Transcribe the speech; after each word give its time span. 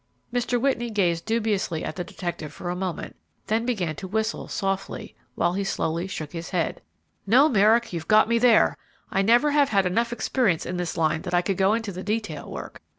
Mr. 0.33 0.59
Whitney 0.59 0.89
gazed 0.89 1.25
dubiously 1.25 1.85
at 1.85 1.95
the 1.95 2.03
detective 2.03 2.51
for 2.51 2.71
a 2.71 2.75
moment, 2.75 3.15
then 3.45 3.67
began 3.67 3.95
to 3.97 4.07
whistle 4.07 4.47
softly, 4.47 5.13
while 5.35 5.53
he 5.53 5.63
slowly 5.63 6.07
shook 6.07 6.31
his 6.33 6.49
head. 6.49 6.81
"No, 7.27 7.47
Merrick; 7.47 7.93
you've 7.93 8.07
got 8.07 8.27
me 8.27 8.39
there! 8.39 8.75
I 9.11 9.21
never 9.21 9.51
have 9.51 9.69
had 9.69 9.85
enough 9.85 10.11
experience 10.11 10.65
in 10.65 10.77
this 10.77 10.97
line 10.97 11.21
that 11.21 11.35
I 11.35 11.43
could 11.43 11.57
go 11.57 11.75
into 11.75 11.91
the 11.91 12.01
detail 12.01 12.49
work. 12.49 12.81